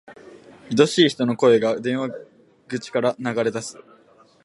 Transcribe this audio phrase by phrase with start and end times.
[0.75, 2.09] 愛しい人の声が、電話
[2.67, 3.77] 口から流れ出す。